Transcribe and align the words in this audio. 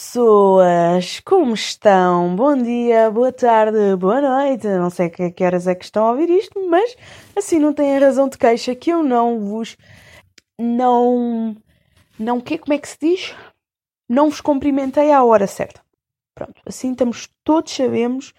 pessoas! 0.00 1.20
Como 1.20 1.52
estão? 1.52 2.34
Bom 2.34 2.56
dia, 2.56 3.10
boa 3.10 3.30
tarde, 3.30 3.94
boa 3.96 4.18
noite. 4.18 4.66
Não 4.66 4.88
sei 4.88 5.10
que, 5.10 5.30
que 5.30 5.44
horas 5.44 5.66
é 5.66 5.74
que 5.74 5.84
estão 5.84 6.06
a 6.06 6.12
ouvir 6.12 6.30
isto, 6.30 6.58
mas 6.70 6.96
assim 7.36 7.58
não 7.58 7.74
têm 7.74 7.98
razão 7.98 8.26
de 8.26 8.38
queixa 8.38 8.74
que 8.74 8.88
eu 8.88 9.02
não 9.02 9.38
vos. 9.38 9.76
Não. 10.58 11.54
Não 12.18 12.40
que 12.40 12.56
Como 12.56 12.72
é 12.72 12.78
que 12.78 12.88
se 12.88 12.96
diz? 12.98 13.34
Não 14.08 14.30
vos 14.30 14.40
cumprimentei 14.40 15.12
à 15.12 15.22
hora 15.22 15.46
certa. 15.46 15.82
Pronto, 16.34 16.62
assim 16.64 16.92
estamos, 16.92 17.28
todos 17.44 17.70
sabemos. 17.70 18.32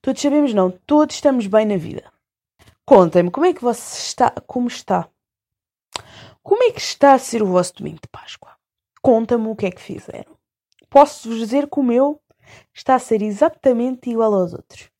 Todos 0.00 0.22
sabemos, 0.22 0.54
não, 0.54 0.70
todos 0.70 1.14
estamos 1.16 1.46
bem 1.46 1.66
na 1.66 1.76
vida. 1.76 2.10
Contem-me, 2.86 3.30
como 3.30 3.44
é 3.44 3.52
que 3.52 3.62
você 3.62 3.98
está? 3.98 4.30
Como 4.46 4.66
está? 4.66 5.06
Como 6.42 6.62
é 6.62 6.70
que 6.70 6.80
está 6.80 7.12
a 7.12 7.18
ser 7.18 7.42
o 7.42 7.46
vosso 7.46 7.74
domingo 7.74 8.00
de 8.00 8.08
Páscoa? 8.08 8.52
Conta-me 9.02 9.48
o 9.48 9.54
que 9.54 9.66
é 9.66 9.70
que 9.70 9.80
fizeram 9.80 10.41
posso-vos 10.92 11.38
dizer 11.38 11.68
que 11.68 11.80
o 11.80 11.82
meu 11.82 12.20
está 12.74 12.94
a 12.94 12.98
ser 12.98 13.22
exatamente 13.22 14.10
igual 14.10 14.34
aos 14.34 14.52
outros. 14.52 14.90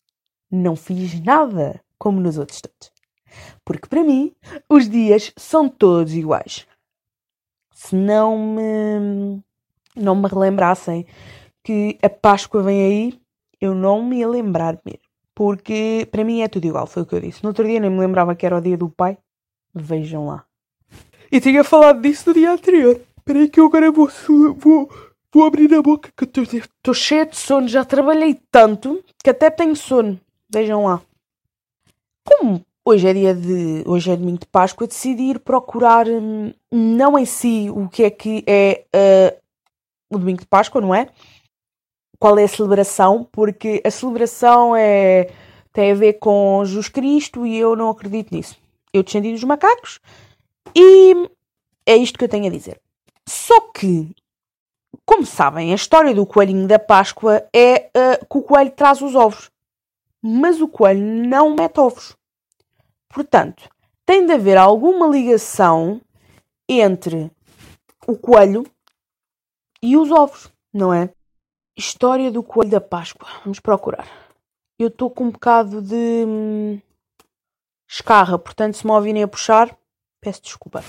Não 0.50 0.74
fiz 0.74 1.20
nada 1.22 1.80
como 1.98 2.18
nos 2.18 2.38
outros 2.38 2.60
todos. 2.62 2.90
Porque 3.64 3.86
para 3.86 4.02
mim, 4.02 4.34
os 4.68 4.88
dias 4.88 5.32
são 5.36 5.68
todos 5.68 6.14
iguais. 6.14 6.66
Se 7.74 7.94
não 7.94 8.38
me, 8.38 9.42
não 9.94 10.16
me 10.16 10.28
relembrassem 10.28 11.06
que 11.62 11.98
a 12.02 12.08
Páscoa 12.08 12.62
vem 12.62 12.82
aí, 12.82 13.20
eu 13.60 13.74
não 13.74 14.02
me 14.02 14.18
ia 14.18 14.28
lembrar 14.28 14.80
mesmo. 14.84 15.00
Porque 15.34 16.08
para 16.10 16.24
mim 16.24 16.40
é 16.40 16.48
tudo 16.48 16.66
igual, 16.66 16.86
foi 16.86 17.02
o 17.02 17.06
que 17.06 17.14
eu 17.14 17.20
disse. 17.20 17.42
No 17.42 17.50
outro 17.50 17.66
dia 17.66 17.80
nem 17.80 17.90
me 17.90 18.00
lembrava 18.00 18.34
que 18.34 18.44
era 18.44 18.56
o 18.56 18.60
dia 18.60 18.76
do 18.76 18.88
pai. 18.88 19.16
Vejam 19.74 20.26
lá. 20.26 20.44
E 21.30 21.40
tinha 21.40 21.64
falado 21.64 22.00
disso 22.02 22.28
no 22.28 22.34
dia 22.34 22.52
anterior. 22.52 23.00
Espera 23.16 23.38
aí 23.38 23.48
que 23.48 23.60
eu 23.60 23.66
agora 23.66 23.90
vou, 23.90 24.10
vou, 24.56 24.90
Vou 25.32 25.46
abrir 25.46 25.72
a 25.72 25.80
boca 25.80 26.12
que 26.14 26.24
estou 26.24 26.92
cheia 26.92 27.24
de 27.24 27.36
sono. 27.36 27.66
Já 27.66 27.84
trabalhei 27.84 28.38
tanto 28.50 29.02
que 29.24 29.30
até 29.30 29.50
tenho 29.50 29.74
sono. 29.74 30.20
Vejam 30.50 30.84
lá. 30.84 31.00
Como 32.22 32.62
hoje 32.84 33.08
é 33.08 33.14
dia 33.14 33.34
de. 33.34 33.82
Hoje 33.86 34.10
é 34.10 34.16
domingo 34.16 34.40
de 34.40 34.46
Páscoa, 34.46 34.86
decidi 34.86 35.30
ir 35.30 35.38
procurar 35.38 36.06
hum, 36.06 36.52
não 36.70 37.18
em 37.18 37.24
si 37.24 37.70
o 37.70 37.88
que 37.88 38.04
é 38.04 38.10
que 38.10 38.44
é 38.46 38.84
uh, 38.94 40.14
o 40.14 40.18
domingo 40.18 40.40
de 40.40 40.46
Páscoa, 40.46 40.82
não 40.82 40.94
é? 40.94 41.08
Qual 42.18 42.38
é 42.38 42.44
a 42.44 42.48
celebração, 42.48 43.26
porque 43.32 43.82
a 43.84 43.90
celebração 43.90 44.76
é, 44.76 45.30
tem 45.72 45.92
a 45.92 45.94
ver 45.94 46.14
com 46.14 46.62
Jesus 46.64 46.88
Cristo 46.88 47.46
e 47.46 47.56
eu 47.58 47.74
não 47.74 47.88
acredito 47.88 48.34
nisso. 48.34 48.56
Eu 48.92 49.02
descendi 49.02 49.32
dos 49.32 49.42
macacos 49.42 49.98
e 50.76 51.28
é 51.86 51.96
isto 51.96 52.18
que 52.18 52.24
eu 52.24 52.28
tenho 52.28 52.46
a 52.46 52.50
dizer. 52.50 52.80
Só 53.26 53.60
que 53.72 54.14
como 55.04 55.26
sabem, 55.26 55.72
a 55.72 55.74
história 55.74 56.14
do 56.14 56.26
coelhinho 56.26 56.66
da 56.66 56.78
Páscoa 56.78 57.46
é 57.54 57.90
uh, 57.96 58.26
que 58.26 58.38
o 58.38 58.42
coelho 58.42 58.70
traz 58.70 59.00
os 59.00 59.14
ovos, 59.14 59.50
mas 60.20 60.60
o 60.60 60.68
coelho 60.68 61.00
não 61.00 61.54
mete 61.54 61.80
ovos. 61.80 62.16
Portanto, 63.08 63.68
tem 64.06 64.26
de 64.26 64.32
haver 64.32 64.56
alguma 64.56 65.06
ligação 65.06 66.00
entre 66.68 67.30
o 68.06 68.16
coelho 68.16 68.64
e 69.82 69.96
os 69.96 70.10
ovos, 70.10 70.50
não 70.72 70.92
é? 70.92 71.10
História 71.76 72.30
do 72.30 72.42
coelho 72.42 72.70
da 72.70 72.80
Páscoa. 72.80 73.28
Vamos 73.44 73.60
procurar. 73.60 74.06
Eu 74.78 74.88
estou 74.88 75.10
com 75.10 75.24
um 75.24 75.30
bocado 75.30 75.80
de 75.80 76.24
hum, 76.26 76.80
escarra, 77.88 78.38
portanto, 78.38 78.76
se 78.76 78.86
me 78.86 78.92
ouvirem 78.92 79.22
a 79.22 79.28
puxar, 79.28 79.76
peço 80.20 80.42
desculpa. 80.42 80.82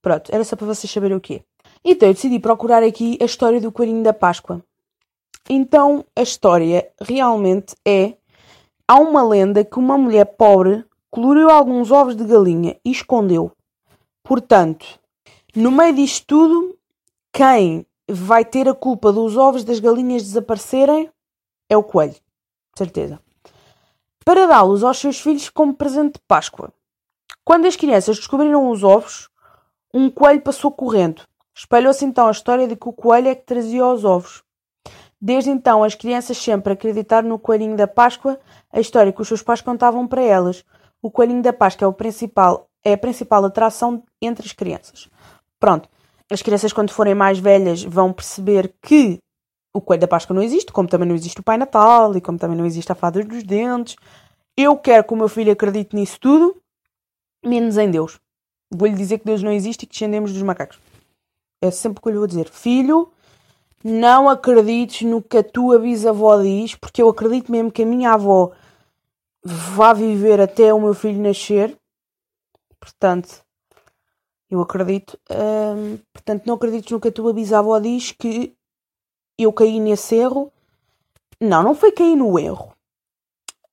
Pronto, 0.00 0.34
era 0.34 0.44
só 0.44 0.56
para 0.56 0.66
vocês 0.66 0.90
saberem 0.90 1.16
o 1.16 1.20
quê. 1.20 1.44
Então 1.84 2.08
eu 2.08 2.14
decidi 2.14 2.38
procurar 2.38 2.82
aqui 2.82 3.18
a 3.20 3.24
história 3.24 3.60
do 3.60 3.72
coelhinho 3.72 4.04
da 4.04 4.12
Páscoa. 4.12 4.62
Então 5.50 6.04
a 6.14 6.22
história 6.22 6.88
realmente 7.00 7.74
é. 7.84 8.14
Há 8.86 8.98
uma 8.98 9.22
lenda 9.22 9.64
que 9.64 9.78
uma 9.78 9.98
mulher 9.98 10.24
pobre 10.24 10.84
coloriu 11.10 11.50
alguns 11.50 11.90
ovos 11.90 12.14
de 12.14 12.24
galinha 12.24 12.76
e 12.84 12.90
escondeu. 12.90 13.50
Portanto, 14.22 14.86
no 15.56 15.72
meio 15.72 15.94
disto 15.94 16.26
tudo, 16.26 16.78
quem 17.32 17.84
vai 18.08 18.44
ter 18.44 18.68
a 18.68 18.74
culpa 18.74 19.12
dos 19.12 19.36
ovos 19.36 19.64
das 19.64 19.80
galinhas 19.80 20.22
desaparecerem 20.22 21.10
é 21.68 21.76
o 21.76 21.82
coelho. 21.82 22.16
Certeza. 22.76 23.20
Para 24.24 24.46
dá-los 24.46 24.84
aos 24.84 24.98
seus 24.98 25.20
filhos 25.20 25.48
como 25.48 25.74
presente 25.74 26.14
de 26.14 26.20
Páscoa. 26.28 26.72
Quando 27.44 27.66
as 27.66 27.74
crianças 27.74 28.18
descobriram 28.18 28.70
os 28.70 28.84
ovos, 28.84 29.28
um 29.92 30.08
coelho 30.08 30.40
passou 30.42 30.70
correndo 30.70 31.26
Espalhou-se 31.54 32.04
então 32.04 32.28
a 32.28 32.30
história 32.30 32.66
de 32.66 32.76
que 32.76 32.88
o 32.88 32.92
coelho 32.92 33.28
é 33.28 33.34
que 33.34 33.44
trazia 33.44 33.86
os 33.86 34.04
ovos. 34.04 34.42
Desde 35.20 35.50
então, 35.50 35.84
as 35.84 35.94
crianças 35.94 36.36
sempre 36.36 36.72
acreditaram 36.72 37.28
no 37.28 37.38
coelhinho 37.38 37.76
da 37.76 37.86
Páscoa, 37.86 38.40
a 38.72 38.80
história 38.80 39.12
que 39.12 39.22
os 39.22 39.28
seus 39.28 39.42
pais 39.42 39.60
contavam 39.60 40.06
para 40.08 40.22
elas. 40.22 40.64
O 41.00 41.10
coelhinho 41.10 41.42
da 41.42 41.52
Páscoa 41.52 41.84
é, 41.84 41.88
o 41.88 41.92
principal, 41.92 42.68
é 42.84 42.94
a 42.94 42.98
principal 42.98 43.44
atração 43.44 44.02
entre 44.20 44.44
as 44.46 44.52
crianças. 44.52 45.08
Pronto, 45.60 45.88
as 46.28 46.42
crianças, 46.42 46.72
quando 46.72 46.90
forem 46.90 47.14
mais 47.14 47.38
velhas, 47.38 47.84
vão 47.84 48.12
perceber 48.12 48.74
que 48.82 49.20
o 49.72 49.80
coelho 49.80 50.00
da 50.00 50.08
Páscoa 50.08 50.34
não 50.34 50.42
existe, 50.42 50.72
como 50.72 50.88
também 50.88 51.06
não 51.06 51.14
existe 51.14 51.38
o 51.38 51.42
Pai 51.44 51.56
Natal 51.56 52.16
e 52.16 52.20
como 52.20 52.38
também 52.38 52.56
não 52.56 52.66
existe 52.66 52.90
a 52.90 52.94
Fada 52.94 53.22
dos 53.22 53.44
Dentes. 53.44 53.96
Eu 54.56 54.76
quero 54.76 55.04
que 55.04 55.14
o 55.14 55.16
meu 55.16 55.28
filho 55.28 55.52
acredite 55.52 55.94
nisso 55.94 56.18
tudo, 56.18 56.60
menos 57.44 57.78
em 57.78 57.90
Deus. 57.90 58.18
Vou-lhe 58.70 58.94
dizer 58.94 59.18
que 59.18 59.26
Deus 59.26 59.42
não 59.42 59.52
existe 59.52 59.84
e 59.84 59.86
que 59.86 59.92
descendemos 59.92 60.32
dos 60.32 60.42
macacos. 60.42 60.78
É 61.62 61.70
sempre 61.70 62.00
o 62.00 62.02
que 62.02 62.08
eu 62.08 62.12
lhe 62.12 62.18
vou 62.18 62.26
dizer. 62.26 62.48
Filho, 62.48 63.12
não 63.84 64.28
acredites 64.28 65.08
no 65.08 65.22
que 65.22 65.38
a 65.38 65.44
tua 65.44 65.78
bisavó 65.78 66.42
diz, 66.42 66.74
porque 66.74 67.00
eu 67.00 67.08
acredito 67.08 67.50
mesmo 67.50 67.70
que 67.70 67.84
a 67.84 67.86
minha 67.86 68.12
avó 68.12 68.50
vá 69.44 69.92
viver 69.92 70.40
até 70.40 70.74
o 70.74 70.80
meu 70.80 70.92
filho 70.92 71.22
nascer. 71.22 71.78
Portanto, 72.80 73.44
eu 74.50 74.60
acredito. 74.60 75.18
Hum, 75.30 75.98
portanto, 76.12 76.46
não 76.46 76.54
acredites 76.54 76.90
no 76.90 77.00
que 77.00 77.08
a 77.08 77.12
tua 77.12 77.32
bisavó 77.32 77.78
diz 77.78 78.10
que 78.10 78.56
eu 79.38 79.52
caí 79.52 79.78
nesse 79.78 80.16
erro. 80.16 80.52
Não, 81.40 81.62
não 81.62 81.74
foi 81.74 81.92
cair 81.92 82.16
no 82.16 82.38
erro. 82.38 82.72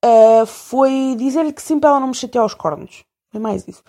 Uh, 0.04 0.46
foi 0.46 1.14
dizer-lhe 1.18 1.52
que 1.52 1.60
sim 1.60 1.78
para 1.78 1.90
ela 1.90 2.00
não 2.00 2.08
me 2.08 2.14
chatear 2.14 2.44
os 2.44 2.54
cornos. 2.54 3.04
Foi 3.30 3.40
mais 3.40 3.66
isso. 3.68 3.82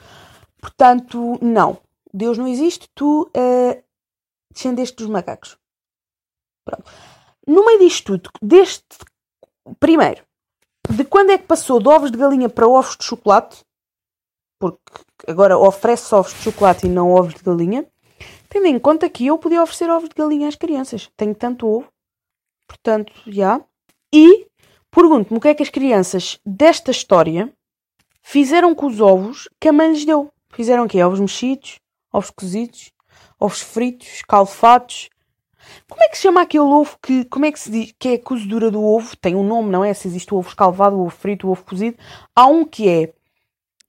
Portanto, 0.59 1.39
não. 1.41 1.77
Deus 2.13 2.37
não 2.37 2.47
existe. 2.47 2.89
Tu 2.93 3.23
uh, 3.23 3.83
descendeste 4.51 4.97
dos 4.97 5.07
macacos. 5.07 5.57
Pronto. 6.65 6.91
No 7.47 7.65
meio 7.65 7.79
disto 7.79 8.17
tudo, 8.17 8.29
deste. 8.41 8.97
Primeiro, 9.79 10.23
de 10.89 11.03
quando 11.03 11.31
é 11.31 11.37
que 11.37 11.47
passou 11.47 11.79
de 11.79 11.87
ovos 11.87 12.11
de 12.11 12.17
galinha 12.17 12.49
para 12.49 12.67
ovos 12.67 12.97
de 12.97 13.05
chocolate? 13.05 13.63
Porque 14.59 14.81
agora 15.27 15.57
oferece 15.57 16.13
ovos 16.13 16.33
de 16.33 16.39
chocolate 16.39 16.87
e 16.87 16.89
não 16.89 17.11
ovos 17.11 17.33
de 17.33 17.43
galinha. 17.43 17.87
Tendo 18.49 18.65
em 18.67 18.77
conta 18.77 19.09
que 19.09 19.27
eu 19.27 19.37
podia 19.37 19.63
oferecer 19.63 19.89
ovos 19.89 20.09
de 20.09 20.15
galinha 20.15 20.47
às 20.47 20.55
crianças. 20.55 21.09
Tenho 21.15 21.33
tanto 21.33 21.67
ovo. 21.67 21.87
Portanto, 22.67 23.13
já. 23.27 23.61
E 24.13 24.47
pergunto-me 24.91 25.37
o 25.37 25.41
que 25.41 25.47
é 25.47 25.55
que 25.55 25.63
as 25.63 25.69
crianças 25.69 26.39
desta 26.45 26.91
história 26.91 27.51
fizeram 28.21 28.75
com 28.75 28.87
os 28.87 28.99
ovos 28.99 29.49
que 29.59 29.69
a 29.69 29.73
mãe 29.73 29.91
lhes 29.91 30.05
deu. 30.05 30.31
Fizeram 30.53 30.85
o 30.85 30.87
quê? 30.87 31.01
Ovos 31.01 31.19
mexidos? 31.19 31.79
Ovos 32.11 32.29
cozidos? 32.29 32.91
Ovos 33.41 33.61
fritos, 33.61 34.21
calfados. 34.27 35.09
Como 35.89 36.03
é 36.03 36.09
que 36.09 36.15
se 36.15 36.23
chama 36.23 36.41
aquele 36.41 36.63
ovo 36.63 36.97
que, 37.01 37.25
como 37.25 37.45
é 37.45 37.51
que 37.51 37.59
se 37.59 37.71
diz, 37.71 37.93
que 37.97 38.09
é 38.09 38.13
a 38.13 38.19
cozedura 38.19 38.69
do 38.69 38.83
ovo? 38.83 39.17
Tem 39.17 39.35
um 39.35 39.43
nome, 39.43 39.69
não 39.69 39.83
é? 39.83 39.93
Se 39.93 40.07
existe 40.07 40.33
o 40.33 40.37
ovo 40.37 40.49
escalvado, 40.49 40.95
o 40.95 41.01
ovo 41.01 41.09
frito, 41.09 41.47
o 41.47 41.51
ovo 41.51 41.63
cozido. 41.63 41.97
Há 42.35 42.45
um 42.45 42.63
que 42.63 42.87
é, 42.87 43.13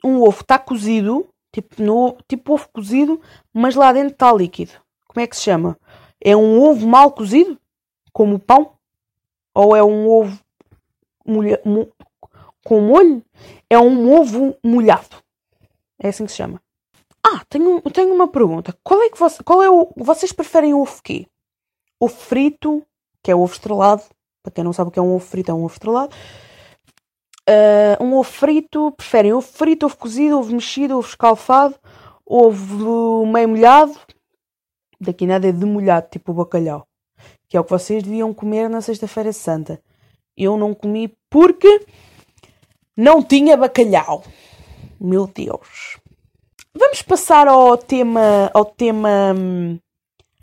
um 0.02 0.22
ovo 0.22 0.40
está 0.40 0.58
cozido, 0.58 1.28
tipo, 1.52 1.82
no, 1.82 2.16
tipo 2.26 2.54
ovo 2.54 2.68
cozido, 2.72 3.20
mas 3.52 3.74
lá 3.74 3.92
dentro 3.92 4.14
está 4.14 4.32
líquido. 4.32 4.72
Como 5.06 5.22
é 5.22 5.26
que 5.26 5.36
se 5.36 5.42
chama? 5.42 5.78
É 6.18 6.34
um 6.34 6.58
ovo 6.62 6.86
mal 6.86 7.12
cozido? 7.12 7.58
Como 8.10 8.38
pão? 8.38 8.72
Ou 9.54 9.76
é 9.76 9.82
um 9.82 10.08
ovo 10.08 10.38
molha, 11.26 11.60
mo, 11.64 11.92
com 12.64 12.80
molho? 12.80 13.22
É 13.68 13.78
um 13.78 14.10
ovo 14.12 14.56
molhado. 14.64 15.16
É 15.98 16.08
assim 16.08 16.24
que 16.24 16.32
se 16.32 16.38
chama. 16.38 16.61
Ah, 17.24 17.44
tenho, 17.48 17.80
tenho 17.82 18.12
uma 18.12 18.28
pergunta. 18.28 18.76
Qual 18.82 19.00
é 19.02 19.08
que 19.08 19.18
você, 19.18 19.42
qual 19.42 19.62
é 19.62 19.70
o, 19.70 19.92
vocês 19.96 20.32
preferem 20.32 20.74
ovo 20.74 21.00
quê? 21.02 21.26
Ovo 22.00 22.14
frito, 22.14 22.82
que 23.22 23.30
é 23.30 23.36
ovo 23.36 23.52
estrelado. 23.52 24.02
Para 24.42 24.52
quem 24.52 24.64
não 24.64 24.72
sabe 24.72 24.88
o 24.88 24.90
que 24.90 24.98
é 24.98 25.02
um 25.02 25.14
ovo 25.14 25.24
frito, 25.24 25.50
é 25.50 25.54
um 25.54 25.64
ovo 25.64 25.72
estrelado. 25.72 26.14
Uh, 27.48 28.02
um 28.02 28.14
ovo 28.14 28.24
frito, 28.24 28.92
preferem 28.92 29.32
ovo 29.32 29.46
frito, 29.46 29.86
ovo 29.86 29.96
cozido, 29.96 30.38
ovo 30.38 30.52
mexido, 30.52 30.98
ovo 30.98 31.08
escalfado, 31.08 31.76
ovo 32.26 33.24
meio 33.26 33.48
molhado. 33.48 33.96
Daqui 35.00 35.26
nada 35.26 35.48
é 35.48 35.52
demolhado, 35.52 36.08
tipo 36.10 36.32
o 36.32 36.34
bacalhau. 36.34 36.86
Que 37.48 37.56
é 37.56 37.60
o 37.60 37.64
que 37.64 37.70
vocês 37.70 38.02
deviam 38.02 38.34
comer 38.34 38.68
na 38.68 38.80
Sexta-feira 38.80 39.32
Santa. 39.32 39.80
Eu 40.36 40.56
não 40.56 40.74
comi 40.74 41.16
porque 41.30 41.86
não 42.96 43.22
tinha 43.22 43.56
bacalhau. 43.56 44.24
Meu 45.00 45.26
Deus. 45.26 45.98
Vamos 46.74 47.02
passar 47.02 47.46
ao 47.48 47.76
tema, 47.76 48.50
ao 48.54 48.64
tema 48.64 49.34
hum, 49.36 49.78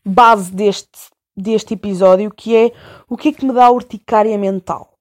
base 0.06 0.52
deste, 0.52 1.10
deste 1.36 1.74
episódio, 1.74 2.30
que 2.32 2.56
é 2.56 2.72
o 3.10 3.18
que 3.18 3.30
é 3.30 3.34
que 3.34 3.44
me 3.44 3.52
dá 3.52 3.70
urticária 3.72 4.38
mental. 4.38 4.94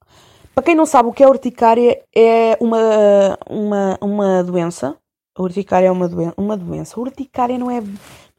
Para 0.54 0.64
quem 0.64 0.74
não 0.74 0.86
sabe 0.86 1.10
o 1.10 1.12
que 1.12 1.22
é 1.22 1.28
urticária, 1.28 2.02
é 2.16 2.56
uma, 2.60 3.38
uma, 3.48 3.98
uma 4.00 4.42
doença. 4.42 4.96
A 5.36 5.42
urticária 5.42 5.88
é 5.88 5.90
uma, 5.90 6.08
uma 6.36 6.56
doença. 6.56 6.98
A 6.98 7.00
urticária 7.00 7.58
não 7.58 7.70
é. 7.70 7.82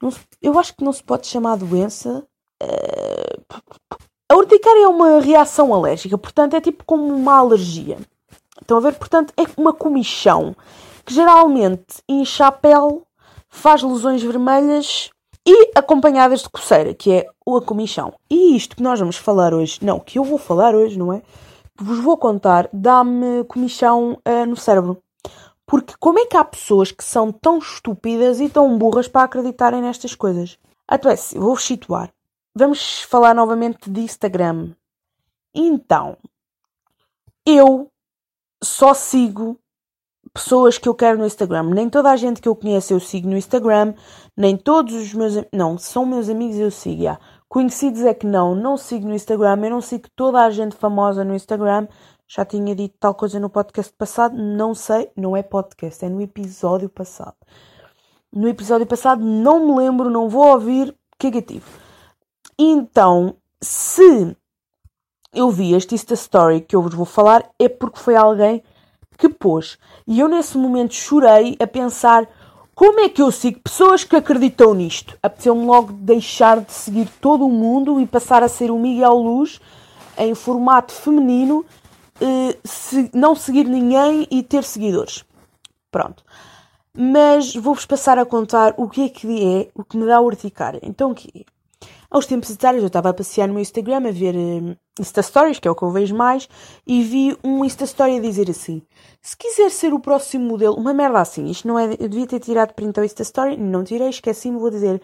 Não 0.01 0.09
se, 0.09 0.19
eu 0.41 0.57
acho 0.57 0.75
que 0.75 0.83
não 0.83 0.91
se 0.91 1.03
pode 1.03 1.27
chamar 1.27 1.57
doença. 1.57 2.25
Uh, 2.61 3.63
a 4.27 4.35
urticária 4.35 4.83
é 4.83 4.87
uma 4.87 5.21
reação 5.21 5.73
alérgica, 5.73 6.17
portanto 6.17 6.55
é 6.55 6.61
tipo 6.61 6.83
como 6.83 7.03
uma 7.03 7.37
alergia. 7.37 7.99
Estão 8.59 8.77
a 8.77 8.81
ver? 8.81 8.95
Portanto, 8.95 9.33
é 9.37 9.43
uma 9.57 9.73
comichão 9.73 10.55
que 11.09 11.15
geralmente 11.15 12.03
incha 12.07 12.45
a 12.45 12.51
pele, 12.51 13.01
faz 13.49 13.81
lesões 13.81 14.21
vermelhas 14.21 15.09
e 15.43 15.71
acompanhadas 15.73 16.43
de 16.43 16.49
coceira, 16.49 16.93
que 16.93 17.11
é 17.11 17.27
o 17.43 17.59
comichão. 17.59 18.13
E 18.29 18.55
isto 18.55 18.75
que 18.75 18.83
nós 18.83 18.99
vamos 18.99 19.15
falar 19.15 19.51
hoje, 19.51 19.79
não, 19.81 19.99
que 19.99 20.19
eu 20.19 20.23
vou 20.23 20.37
falar 20.37 20.75
hoje, 20.75 20.99
não 20.99 21.11
é? 21.11 21.23
Vos 21.75 21.97
vou 21.97 22.15
contar, 22.15 22.69
dá-me 22.71 23.43
comichão 23.45 24.19
uh, 24.23 24.45
no 24.45 24.55
cérebro. 24.55 25.01
Porque 25.65 25.95
como 25.99 26.19
é 26.19 26.27
que 26.27 26.37
há 26.37 26.45
pessoas 26.45 26.91
que 26.91 27.03
são 27.03 27.31
tão 27.31 27.57
estúpidas 27.57 28.39
e 28.39 28.47
tão 28.47 28.77
burras 28.77 29.07
para 29.07 29.23
acreditarem 29.23 29.81
nestas 29.81 30.13
coisas? 30.13 30.59
Então 30.91 31.09
é 31.09 31.15
assim, 31.15 31.39
vou-vos 31.39 31.63
situar. 31.63 32.13
Vamos 32.53 33.01
falar 33.01 33.33
novamente 33.33 33.89
de 33.89 34.01
Instagram. 34.01 34.75
Então, 35.55 36.17
eu 37.47 37.89
só 38.63 38.93
sigo 38.93 39.59
pessoas 40.33 40.77
que 40.77 40.87
eu 40.87 40.95
quero 40.95 41.17
no 41.17 41.25
Instagram. 41.25 41.63
Nem 41.63 41.89
toda 41.89 42.11
a 42.11 42.15
gente 42.15 42.41
que 42.41 42.47
eu 42.47 42.55
conheço 42.55 42.93
eu 42.93 42.99
sigo 42.99 43.27
no 43.27 43.37
Instagram, 43.37 43.93
nem 44.35 44.55
todos 44.55 44.93
os 44.93 45.13
meus 45.13 45.33
não, 45.53 45.77
são 45.77 46.05
meus 46.05 46.29
amigos 46.29 46.57
eu 46.57 46.71
sigo. 46.71 47.01
Yeah. 47.01 47.21
Conhecidos 47.47 48.03
é 48.03 48.13
que 48.13 48.27
não, 48.27 48.53
não 48.53 48.77
sigo 48.77 49.07
no 49.07 49.15
Instagram, 49.15 49.63
eu 49.63 49.69
não 49.71 49.81
sigo 49.81 50.07
toda 50.15 50.39
a 50.43 50.49
gente 50.49 50.75
famosa 50.75 51.23
no 51.23 51.35
Instagram. 51.35 51.87
Já 52.27 52.45
tinha 52.45 52.75
dito 52.75 52.95
tal 52.99 53.15
coisa 53.15 53.39
no 53.39 53.49
podcast 53.49 53.91
passado, 53.97 54.37
não 54.37 54.75
sei, 54.75 55.09
não 55.15 55.35
é 55.35 55.41
podcast, 55.41 56.05
é 56.05 56.09
no 56.09 56.21
episódio 56.21 56.87
passado. 56.87 57.35
No 58.31 58.47
episódio 58.47 58.85
passado 58.85 59.25
não 59.25 59.65
me 59.65 59.75
lembro, 59.75 60.11
não 60.11 60.29
vou 60.29 60.45
ouvir, 60.45 60.95
cagativo. 61.17 61.65
Então, 62.57 63.35
se 63.59 64.37
eu 65.33 65.49
vi 65.49 65.73
este 65.73 65.95
Insta 65.95 66.13
Story 66.13 66.61
que 66.61 66.75
eu 66.75 66.81
vos 66.81 66.93
vou 66.93 67.05
falar, 67.05 67.49
é 67.57 67.67
porque 67.67 67.99
foi 67.99 68.15
alguém 68.15 68.63
que 69.19 69.29
pôs. 69.29 69.77
E 70.07 70.19
eu 70.19 70.29
nesse 70.29 70.57
momento 70.57 70.95
chorei 70.95 71.55
a 71.59 71.67
pensar 71.67 72.27
como 72.73 73.01
é 73.01 73.09
que 73.09 73.21
eu 73.21 73.29
sigo 73.29 73.59
pessoas 73.59 74.05
que 74.05 74.15
acreditam 74.15 74.73
nisto. 74.73 75.17
Apeteceu-me 75.21 75.65
logo 75.65 75.91
deixar 75.91 76.61
de 76.61 76.71
seguir 76.71 77.09
todo 77.19 77.45
o 77.45 77.51
mundo 77.51 77.99
e 77.99 78.07
passar 78.07 78.41
a 78.41 78.47
ser 78.47 78.71
o 78.71 78.79
Miguel 78.79 79.15
Luz 79.15 79.59
em 80.17 80.33
formato 80.33 80.93
feminino, 80.93 81.65
eh, 82.21 82.57
não 83.13 83.35
seguir 83.35 83.65
ninguém 83.65 84.25
e 84.31 84.41
ter 84.41 84.63
seguidores. 84.63 85.25
Pronto. 85.91 86.23
Mas 86.97 87.53
vou-vos 87.53 87.85
passar 87.85 88.17
a 88.17 88.25
contar 88.25 88.73
o 88.77 88.87
que 88.89 89.03
é 89.03 89.09
que 89.09 89.43
é 89.43 89.69
o 89.75 89.83
que 89.83 89.97
me 89.97 90.05
dá 90.05 90.21
urticária. 90.21 90.79
Então 90.81 91.11
o 91.11 91.15
que 91.15 91.41
é? 91.41 91.58
Aos 92.11 92.25
tempos 92.25 92.51
atrás 92.51 92.75
eu 92.77 92.87
estava 92.87 93.09
a 93.09 93.13
passear 93.13 93.47
no 93.47 93.53
meu 93.53 93.61
Instagram 93.61 94.07
a 94.07 94.11
ver 94.11 94.35
uh, 94.35 94.75
Insta 94.99 95.21
Stories, 95.21 95.59
que 95.59 95.67
é 95.67 95.71
o 95.71 95.75
que 95.75 95.83
eu 95.83 95.91
vejo 95.91 96.15
mais, 96.15 96.49
e 96.85 97.03
vi 97.03 97.37
um 97.43 97.63
Insta 97.63 97.83
Story 97.83 98.17
a 98.17 98.21
dizer 98.21 98.49
assim: 98.49 98.81
se 99.21 99.37
quiser 99.37 99.69
ser 99.69 99.93
o 99.93 99.99
próximo 99.99 100.45
modelo, 100.45 100.75
uma 100.75 100.91
merda 100.91 101.19
assim, 101.19 101.45
isto 101.45 101.67
não 101.67 101.77
é. 101.77 101.93
Eu 101.99 102.09
devia 102.09 102.25
ter 102.25 102.39
tirado 102.39 102.73
print 102.73 102.97
ao 102.97 103.05
Insta 103.05 103.21
Story, 103.21 103.57
não 103.57 103.83
tirei, 103.83 104.09
esqueci-me, 104.09 104.57
vou 104.57 104.71
dizer. 104.71 104.99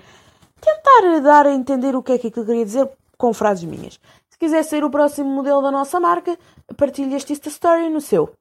Tentar 0.59 1.19
dar 1.21 1.45
a 1.45 1.53
entender 1.53 1.95
o 1.95 2.01
que 2.01 2.13
é 2.13 2.17
que 2.17 2.27
aquilo 2.27 2.45
queria 2.45 2.65
dizer 2.65 2.89
com 3.19 3.31
frases 3.33 3.65
minhas. 3.65 3.99
Se 4.27 4.39
quiser 4.39 4.63
ser 4.63 4.83
o 4.83 4.89
próximo 4.89 5.29
modelo 5.29 5.61
da 5.61 5.69
nossa 5.69 5.99
marca, 5.99 6.35
partilhe 6.75 7.13
este 7.13 7.33
Insta 7.33 7.49
Story 7.49 7.87
no 7.87 8.01
seu. 8.01 8.31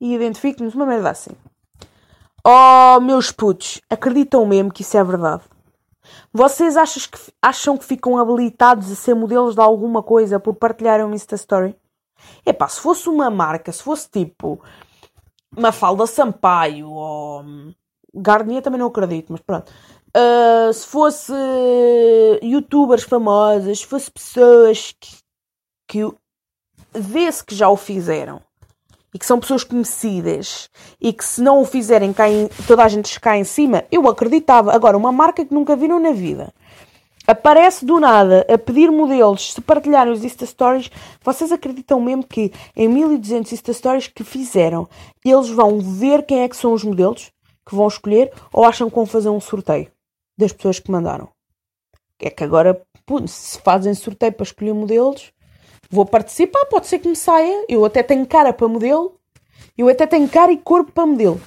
E 0.00 0.14
identifique-nos 0.14 0.74
uma 0.74 0.84
merda 0.84 1.10
assim. 1.10 1.30
Oh, 2.44 3.00
meus 3.00 3.30
putos, 3.30 3.80
acreditam 3.88 4.44
mesmo 4.44 4.72
que 4.72 4.82
isso 4.82 4.96
é 4.96 5.04
verdade? 5.04 5.44
Vocês 6.32 6.76
acham 6.76 7.02
que, 7.10 7.32
acham 7.40 7.76
que 7.76 7.84
ficam 7.84 8.18
habilitados 8.18 8.90
a 8.90 8.94
ser 8.94 9.14
modelos 9.14 9.54
de 9.54 9.60
alguma 9.60 10.02
coisa 10.02 10.40
por 10.40 10.54
partilharem 10.54 11.04
um 11.04 11.14
Insta 11.14 11.34
Story? 11.34 11.76
Epá, 12.44 12.68
se 12.68 12.80
fosse 12.80 13.08
uma 13.08 13.30
marca, 13.30 13.72
se 13.72 13.82
fosse 13.82 14.08
tipo 14.08 14.60
uma 15.56 15.72
falda 15.72 16.06
Sampaio 16.06 16.90
ou 16.90 17.42
hum, 17.42 17.74
Garnier 18.14 18.62
também 18.62 18.80
não 18.80 18.88
acredito, 18.88 19.32
mas 19.32 19.40
pronto. 19.40 19.72
Uh, 20.16 20.72
se 20.72 20.86
fosse 20.86 21.32
youtubers 22.42 23.02
famosas, 23.02 23.80
se 23.80 23.86
fosse 23.86 24.10
pessoas 24.10 24.94
que, 25.00 25.16
que 25.88 26.14
vê-se 26.92 27.44
que 27.44 27.54
já 27.54 27.68
o 27.68 27.76
fizeram 27.76 28.40
e 29.14 29.18
que 29.18 29.24
são 29.24 29.38
pessoas 29.38 29.62
conhecidas 29.62 30.68
e 31.00 31.12
que 31.12 31.24
se 31.24 31.40
não 31.40 31.62
o 31.62 31.64
fizerem 31.64 32.12
cai, 32.12 32.50
toda 32.66 32.82
a 32.82 32.88
gente 32.88 33.18
cai 33.20 33.38
em 33.38 33.44
cima, 33.44 33.84
eu 33.90 34.08
acreditava. 34.08 34.74
Agora, 34.74 34.98
uma 34.98 35.12
marca 35.12 35.44
que 35.44 35.54
nunca 35.54 35.76
viram 35.76 36.00
na 36.00 36.10
vida 36.10 36.52
aparece 37.26 37.84
do 37.84 37.98
nada 37.98 38.44
a 38.52 38.58
pedir 38.58 38.90
modelos 38.90 39.52
se 39.52 39.60
partilharem 39.60 40.12
os 40.12 40.24
Insta 40.24 40.44
Stories, 40.44 40.90
vocês 41.22 41.52
acreditam 41.52 42.00
mesmo 42.00 42.24
que 42.26 42.52
em 42.76 42.88
1200 42.88 43.52
Insta 43.52 43.72
Stories 43.72 44.08
que 44.08 44.24
fizeram, 44.24 44.88
eles 45.24 45.48
vão 45.48 45.80
ver 45.80 46.26
quem 46.26 46.40
é 46.40 46.48
que 46.48 46.56
são 46.56 46.72
os 46.72 46.84
modelos 46.84 47.30
que 47.66 47.74
vão 47.74 47.88
escolher 47.88 48.32
ou 48.52 48.64
acham 48.64 48.90
que 48.90 48.96
vão 48.96 49.06
fazer 49.06 49.30
um 49.30 49.40
sorteio 49.40 49.90
das 50.36 50.52
pessoas 50.52 50.78
que 50.78 50.90
mandaram? 50.90 51.28
É 52.20 52.30
que 52.30 52.44
agora, 52.44 52.80
se 53.26 53.60
fazem 53.60 53.92
sorteio 53.94 54.32
para 54.32 54.44
escolher 54.44 54.72
modelos, 54.72 55.32
vou 55.94 56.04
participar, 56.04 56.66
pode 56.66 56.86
ser 56.86 56.98
que 56.98 57.08
me 57.08 57.16
saia. 57.16 57.64
Eu 57.68 57.84
até 57.84 58.02
tenho 58.02 58.26
cara 58.26 58.52
para 58.52 58.68
modelo, 58.68 59.18
eu 59.78 59.88
até 59.88 60.06
tenho 60.06 60.28
cara 60.28 60.52
e 60.52 60.58
corpo 60.58 60.92
para 60.92 61.06
modelo. 61.06 61.40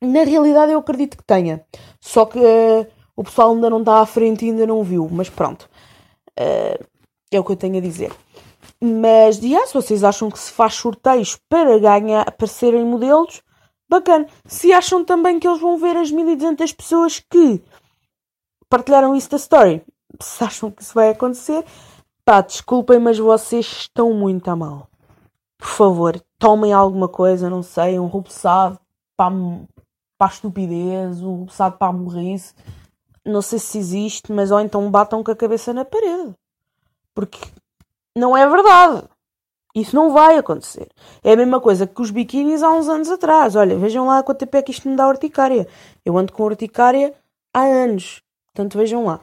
Na 0.00 0.24
realidade, 0.24 0.72
eu 0.72 0.80
acredito 0.80 1.16
que 1.16 1.24
tenha. 1.24 1.64
Só 2.00 2.24
que 2.24 2.38
uh, 2.38 2.86
o 3.14 3.22
pessoal 3.22 3.52
ainda 3.52 3.70
não 3.70 3.80
está 3.80 4.00
à 4.00 4.06
frente 4.06 4.44
e 4.44 4.50
ainda 4.50 4.66
não 4.66 4.82
viu. 4.82 5.08
Mas 5.10 5.30
pronto, 5.30 5.68
uh, 6.40 6.84
é 7.30 7.38
o 7.38 7.44
que 7.44 7.52
eu 7.52 7.56
tenho 7.56 7.78
a 7.78 7.80
dizer. 7.80 8.12
Mas, 8.80 9.38
yeah, 9.38 9.64
se 9.66 9.74
vocês 9.74 10.02
acham 10.02 10.28
que 10.28 10.38
se 10.38 10.50
faz 10.50 10.74
sorteios 10.74 11.38
para 11.48 11.78
ganhar, 11.78 12.28
para 12.32 12.46
serem 12.48 12.84
modelos, 12.84 13.40
bacana. 13.88 14.26
Se 14.44 14.72
acham 14.72 15.04
também 15.04 15.38
que 15.38 15.46
eles 15.46 15.60
vão 15.60 15.78
ver 15.78 15.96
as 15.96 16.10
1200 16.10 16.72
pessoas 16.72 17.20
que 17.20 17.62
partilharam 18.68 19.14
isso 19.14 19.30
da 19.30 19.36
story, 19.36 19.82
se 20.20 20.42
acham 20.42 20.70
que 20.70 20.82
isso 20.82 20.94
vai 20.94 21.10
acontecer, 21.10 21.64
Pá, 22.24 22.40
desculpem, 22.40 23.00
mas 23.00 23.18
vocês 23.18 23.66
estão 23.66 24.12
muito 24.14 24.48
a 24.48 24.54
mal. 24.54 24.88
Por 25.58 25.66
favor, 25.66 26.20
tomem 26.38 26.72
alguma 26.72 27.08
coisa, 27.08 27.50
não 27.50 27.64
sei, 27.64 27.98
um 27.98 28.06
rubeçado 28.06 28.78
para, 29.16 29.34
para 30.16 30.28
a 30.28 30.32
estupidez, 30.32 31.20
um 31.20 31.40
rubeçado 31.40 31.76
para 31.78 31.88
a 31.88 31.92
morrice. 31.92 32.54
Não 33.24 33.42
sei 33.42 33.58
se 33.58 33.76
existe, 33.76 34.32
mas 34.32 34.52
ou 34.52 34.60
então 34.60 34.88
batam 34.88 35.24
com 35.24 35.32
a 35.32 35.36
cabeça 35.36 35.72
na 35.72 35.84
parede. 35.84 36.32
Porque 37.12 37.40
não 38.16 38.36
é 38.36 38.48
verdade. 38.48 39.02
Isso 39.74 39.96
não 39.96 40.12
vai 40.12 40.36
acontecer. 40.36 40.88
É 41.24 41.32
a 41.32 41.36
mesma 41.36 41.60
coisa 41.60 41.88
que 41.88 42.02
os 42.02 42.10
biquínis 42.12 42.62
há 42.62 42.70
uns 42.70 42.88
anos 42.88 43.10
atrás. 43.10 43.56
Olha, 43.56 43.76
vejam 43.76 44.06
lá 44.06 44.22
quanto 44.22 44.38
tempo 44.38 44.56
é 44.56 44.62
que 44.62 44.70
isto 44.70 44.88
me 44.88 44.94
dá 44.94 45.08
urticária. 45.08 45.66
Eu 46.04 46.16
ando 46.16 46.32
com 46.32 46.44
urticária 46.44 47.14
há 47.52 47.62
anos. 47.62 48.22
Portanto, 48.52 48.78
vejam 48.78 49.06
lá 49.06 49.20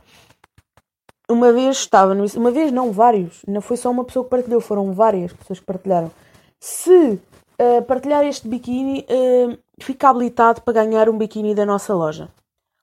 uma 1.30 1.52
vez 1.54 1.78
estava 1.78 2.14
no 2.14 2.26
uma 2.36 2.52
vez 2.52 2.72
não 2.72 2.92
vários. 2.92 3.42
Não 3.48 3.62
foi 3.62 3.78
só 3.78 3.90
uma 3.90 4.04
pessoa 4.04 4.26
que 4.26 4.32
partilhou 4.32 4.60
foram 4.60 4.94
várias 4.94 5.32
pessoas 5.34 5.60
que 5.60 5.66
partilharam. 5.66 6.12
Se 6.60 7.20
uh, 7.60 7.84
partilhar 7.88 8.24
este 8.26 8.48
biquíni 8.48 9.06
uh, 9.10 9.58
fica 9.80 10.10
habilitado 10.10 10.62
para 10.62 10.74
ganhar 10.74 11.10
um 11.10 11.18
biquíni 11.18 11.54
da 11.54 11.66
nossa 11.66 11.94
loja. 11.94 12.30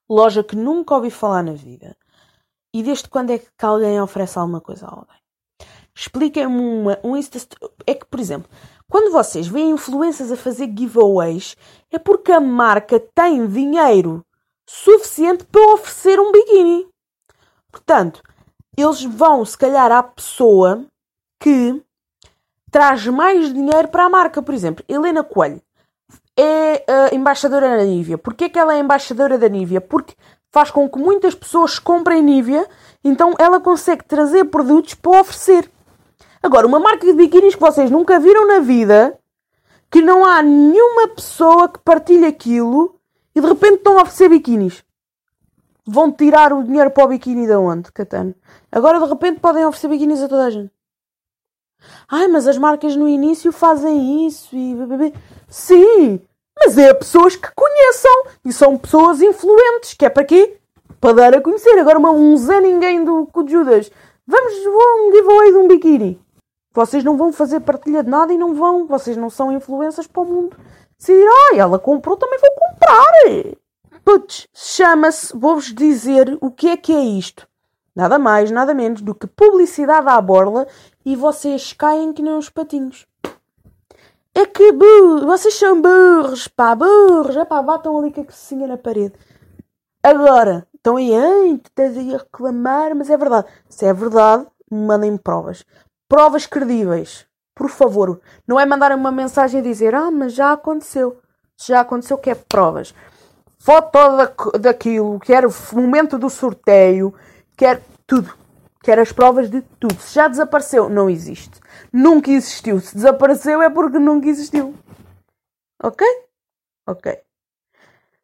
Loja 0.09 0.45
que 0.45 0.55
nunca 0.55 0.95
ouvi 0.95 1.11
falar 1.11 1.43
na 1.43 1.53
vida. 1.53 1.97
E 2.73 2.83
desde 2.83 3.09
quando 3.09 3.31
é 3.31 3.39
que 3.39 3.49
alguém 3.61 4.01
oferece 4.01 4.39
alguma 4.39 4.61
coisa 4.61 4.87
a 4.87 4.91
alguém? 4.91 5.17
Expliquem-me 5.95 6.61
uma 6.61 6.99
um 7.03 7.17
Insta 7.17 7.39
é 7.87 7.95
que 7.95 8.05
por 8.05 8.21
exemplo 8.21 8.51
quando 8.89 9.11
vocês 9.11 9.49
veem 9.49 9.71
influências 9.71 10.31
a 10.31 10.37
fazer 10.37 10.73
giveaways 10.77 11.57
é 11.91 11.99
porque 11.99 12.31
a 12.31 12.41
marca 12.41 13.01
tem 13.01 13.47
dinheiro 13.49 14.25
suficiente 14.69 15.45
para 15.45 15.73
oferecer 15.73 16.21
um 16.21 16.31
biquíni. 16.31 16.87
Portanto, 17.71 18.23
eles 18.77 19.03
vão, 19.05 19.45
se 19.45 19.57
calhar, 19.57 19.91
à 19.91 20.03
pessoa 20.03 20.85
que 21.41 21.83
traz 22.71 23.07
mais 23.07 23.53
dinheiro 23.53 23.89
para 23.89 24.05
a 24.05 24.11
marca. 24.11 24.43
Por 24.43 24.55
exemplo, 24.55 24.85
Helena 24.89 25.25
Coelho 25.25 25.63
é 26.37 26.85
a 26.87 27.15
embaixadora 27.15 27.77
da 27.77 27.85
Nivea. 27.85 28.19
Porquê 28.19 28.49
que 28.49 28.59
ela 28.59 28.75
é 28.75 28.81
embaixadora 28.81 29.39
da 29.39 29.49
Nivea? 29.49 29.81
Porque 29.81 30.15
faz 30.53 30.71
com 30.71 30.89
que 30.89 30.99
muitas 30.99 31.35
pessoas 31.35 31.79
comprem 31.79 32.23
Nivea, 32.23 32.67
então 33.03 33.35
ela 33.39 33.61
consegue 33.61 34.05
trazer 34.05 34.45
produtos 34.47 34.95
para 34.95 35.21
oferecer. 35.21 35.71
Agora, 36.43 36.67
uma 36.67 36.79
marca 36.79 37.07
de 37.07 37.13
biquínis 37.13 37.55
que 37.55 37.61
vocês 37.61 37.91
nunca 37.91 38.19
viram 38.21 38.47
na 38.47 38.61
vida, 38.61 39.19
que 39.91 40.01
não 40.01 40.25
há 40.25 40.43
nenhuma 40.43 41.09
pessoa 41.09 41.69
que 41.69 41.79
partilhe 41.81 42.27
aquilo 42.27 42.99
e 43.35 43.41
de 43.41 43.47
repente 43.47 43.77
estão 43.77 43.99
a 43.99 44.03
oferecer 44.03 44.29
biquínis. 44.29 44.85
vão 45.87 46.11
tirar 46.11 46.53
o 46.53 46.65
dinheiro 46.65 46.91
para 46.91 47.05
o 47.05 47.09
biquíni 47.09 47.47
de 47.47 47.55
onde, 47.55 47.93
Catano? 47.93 48.35
Agora 48.77 49.01
de 49.01 49.07
repente 49.07 49.41
podem 49.41 49.65
oferecer 49.65 49.89
biquínis 49.89 50.23
a 50.23 50.29
toda 50.29 50.45
a 50.45 50.51
gente. 50.51 50.71
Ai, 52.07 52.29
mas 52.29 52.47
as 52.47 52.59
marcas 52.59 52.95
no 52.95 53.09
início 53.09 53.51
fazem 53.51 54.27
isso 54.27 54.55
e. 54.55 54.77
Sim! 55.49 56.21
Mas 56.59 56.77
é 56.77 56.93
pessoas 56.93 57.37
que 57.37 57.49
conheçam 57.55 58.27
e 58.45 58.53
são 58.53 58.77
pessoas 58.77 59.23
influentes, 59.23 59.95
que 59.95 60.05
é 60.05 60.11
para 60.11 60.25
quê? 60.25 60.59
Para 61.01 61.15
dar 61.15 61.35
a 61.35 61.41
conhecer. 61.41 61.79
Agora 61.79 61.99
um 61.99 62.37
Zé 62.37 62.61
Ninguém 62.61 63.03
do 63.03 63.27
Judas. 63.49 63.91
Vamos 64.27 64.53
um 64.55 65.11
giveaway 65.11 65.53
de 65.53 65.57
um 65.57 65.69
biquíni. 65.69 66.21
Vocês 66.75 67.03
não 67.03 67.17
vão 67.17 67.33
fazer 67.33 67.61
partilha 67.61 68.05
de 68.05 68.11
nada 68.11 68.31
e 68.31 68.37
não 68.37 68.55
vão. 68.55 68.87
Vocês 68.87 69.17
não 69.17 69.31
são 69.31 69.51
influências 69.51 70.07
para 70.07 70.21
o 70.21 70.27
mundo. 70.27 70.55
Se 70.99 71.15
ai, 71.51 71.59
ela 71.59 71.79
comprou, 71.79 72.15
também 72.15 72.39
vou 72.39 72.51
comprar. 72.51 73.57
Putz, 74.05 74.47
chama-se, 74.53 75.35
vou-vos 75.35 75.73
dizer 75.75 76.37
o 76.43 76.51
que 76.51 76.69
é 76.69 76.77
que 76.77 76.93
é 76.93 77.01
isto. 77.01 77.49
Nada 77.97 78.19
mais, 78.19 78.51
nada 78.51 78.75
menos 78.75 79.01
do 79.01 79.15
que 79.15 79.27
publicidade 79.27 80.07
à 80.07 80.21
borla 80.21 80.67
e 81.03 81.17
vocês 81.17 81.73
caem 81.73 82.13
que 82.13 82.21
nem 82.21 82.35
uns 82.35 82.51
patinhos. 82.51 83.07
É 84.35 84.45
que 84.45 84.71
burros, 84.71 85.25
vocês 85.25 85.55
são 85.55 85.81
burros, 85.81 86.47
pá, 86.47 86.75
burros, 86.75 87.35
é 87.35 87.47
pá, 87.47 87.63
batam 87.63 87.99
ali 87.99 88.13
com 88.13 88.21
a 88.21 88.25
cocinha 88.25 88.67
na 88.67 88.77
parede. 88.77 89.15
Agora, 90.03 90.67
estão 90.75 90.97
aí, 90.97 91.59
tu 91.59 91.69
estás 91.69 91.97
aí 91.97 92.15
a 92.15 92.19
reclamar, 92.19 92.95
mas 92.95 93.09
é 93.09 93.17
verdade. 93.17 93.47
Se 93.67 93.87
é 93.87 93.95
verdade, 93.95 94.47
mandem 94.71 95.17
provas. 95.17 95.65
Provas 96.07 96.45
credíveis, 96.45 97.27
por 97.55 97.71
favor. 97.71 98.21
Não 98.47 98.61
é 98.61 98.67
mandar 98.67 98.93
uma 98.93 99.11
mensagem 99.11 99.61
a 99.61 99.63
dizer, 99.63 99.95
ah, 99.95 100.11
mas 100.11 100.35
já 100.35 100.53
aconteceu. 100.53 101.17
Já 101.57 101.81
aconteceu, 101.81 102.19
quer 102.19 102.37
provas. 102.47 102.95
Foto 103.59 103.91
da, 103.91 104.59
daquilo, 104.59 105.19
o 105.73 105.77
momento 105.77 106.19
do 106.19 106.29
sorteio, 106.29 107.15
quer 107.57 107.83
tudo. 108.07 108.35
Quer 108.83 108.99
as 109.01 109.11
provas 109.11 109.51
de 109.51 109.63
tudo. 109.81 109.99
Se 110.01 110.15
já 110.15 110.29
desapareceu, 110.29 110.89
não 110.89 111.11
existe. 111.11 111.59
Nunca 111.93 112.31
existiu. 112.31 112.79
Se 112.81 112.95
desapareceu 112.95 113.61
é 113.61 113.69
porque 113.69 113.99
nunca 113.99 114.29
existiu. 114.29 114.75
Ok? 115.83 116.07
Ok. 116.87 117.19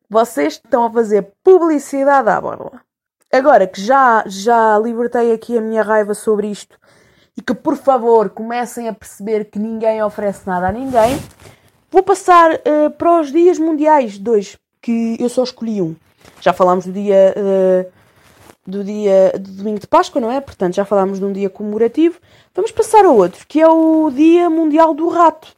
Vocês 0.08 0.54
estão 0.54 0.84
a 0.84 0.90
fazer 0.92 1.32
publicidade 1.42 2.28
à 2.28 2.40
borla. 2.40 2.80
Agora 3.32 3.66
que 3.66 3.80
já, 3.80 4.22
já 4.26 4.78
libertei 4.78 5.32
aqui 5.32 5.56
a 5.56 5.60
minha 5.60 5.82
raiva 5.82 6.14
sobre 6.14 6.48
isto 6.48 6.78
e 7.36 7.40
que 7.40 7.54
por 7.54 7.76
favor 7.76 8.28
comecem 8.30 8.88
a 8.88 8.92
perceber 8.92 9.46
que 9.46 9.58
ninguém 9.58 10.02
oferece 10.02 10.46
nada 10.46 10.68
a 10.68 10.72
ninguém, 10.72 11.18
vou 11.90 12.02
passar 12.02 12.52
uh, 12.52 12.90
para 12.96 13.20
os 13.20 13.32
dias 13.32 13.58
mundiais 13.58 14.20
hoje, 14.24 14.58
que 14.82 15.16
eu 15.18 15.30
só 15.30 15.42
escolhi 15.42 15.80
um. 15.80 15.96
Já 16.40 16.52
falámos 16.52 16.84
do 16.84 16.92
dia. 16.92 17.34
Uh, 17.36 18.01
do 18.66 18.84
dia 18.84 19.32
do 19.38 19.50
domingo 19.52 19.80
de 19.80 19.86
Páscoa, 19.86 20.20
não 20.20 20.30
é? 20.30 20.40
Portanto, 20.40 20.74
já 20.74 20.84
falámos 20.84 21.18
de 21.18 21.24
um 21.24 21.32
dia 21.32 21.50
comemorativo. 21.50 22.20
Vamos 22.54 22.70
passar 22.70 23.04
a 23.04 23.10
outro, 23.10 23.46
que 23.46 23.60
é 23.60 23.68
o 23.68 24.10
Dia 24.10 24.48
Mundial 24.48 24.94
do 24.94 25.08
Rato. 25.08 25.48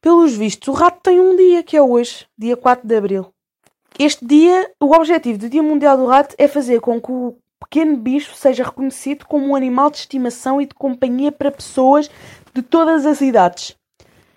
Pelos 0.00 0.34
vistos, 0.34 0.68
o 0.68 0.72
rato 0.72 1.00
tem 1.02 1.20
um 1.20 1.36
dia, 1.36 1.62
que 1.62 1.76
é 1.76 1.82
hoje, 1.82 2.26
dia 2.38 2.56
4 2.56 2.86
de 2.86 2.96
Abril. 2.96 3.32
Este 3.98 4.24
dia, 4.24 4.70
o 4.80 4.94
objetivo 4.94 5.38
do 5.38 5.48
Dia 5.48 5.62
Mundial 5.62 5.96
do 5.96 6.06
Rato 6.06 6.34
é 6.38 6.46
fazer 6.46 6.80
com 6.80 7.00
que 7.00 7.10
o 7.10 7.36
pequeno 7.58 7.96
bicho 7.96 8.34
seja 8.34 8.62
reconhecido 8.62 9.26
como 9.26 9.46
um 9.46 9.56
animal 9.56 9.90
de 9.90 9.98
estimação 9.98 10.60
e 10.60 10.66
de 10.66 10.74
companhia 10.74 11.32
para 11.32 11.50
pessoas 11.50 12.08
de 12.54 12.62
todas 12.62 13.04
as 13.04 13.20
idades. 13.20 13.76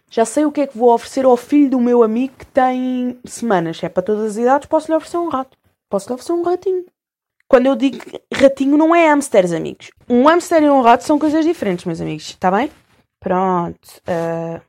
Já 0.09 0.25
sei 0.25 0.45
o 0.45 0.51
que 0.51 0.61
é 0.61 0.67
que 0.67 0.77
vou 0.77 0.93
oferecer 0.93 1.25
ao 1.25 1.37
filho 1.37 1.69
do 1.69 1.79
meu 1.79 2.03
amigo 2.03 2.33
que 2.37 2.45
tem 2.45 3.17
semanas. 3.23 3.77
Se 3.77 3.85
é 3.85 3.89
para 3.89 4.03
todas 4.03 4.31
as 4.31 4.37
idades, 4.37 4.67
posso-lhe 4.67 4.97
oferecer 4.97 5.17
um 5.17 5.29
rato. 5.29 5.57
Posso-lhe 5.89 6.15
oferecer 6.15 6.33
um 6.33 6.41
ratinho. 6.41 6.85
Quando 7.51 7.65
eu 7.65 7.75
digo 7.75 7.97
ratinho, 8.33 8.77
não 8.77 8.95
é 8.95 9.09
hamsters, 9.09 9.51
amigos. 9.51 9.91
Um 10.07 10.23
hamster 10.23 10.63
e 10.63 10.69
um 10.69 10.81
rato 10.81 11.03
são 11.03 11.19
coisas 11.19 11.43
diferentes, 11.43 11.83
meus 11.83 11.99
amigos. 11.99 12.29
Está 12.29 12.49
bem? 12.49 12.71
Pronto. 13.19 13.89
Uh... 14.07 14.61